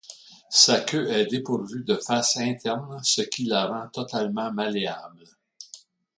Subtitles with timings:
[0.49, 5.25] Sa queue est dépourvue de face interne ce qui la rend totalement malléable.